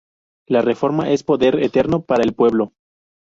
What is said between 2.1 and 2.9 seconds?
el pueblo".